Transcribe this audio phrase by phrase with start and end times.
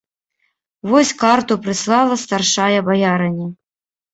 [0.91, 3.47] Вось карту прыслала старшая баярыня.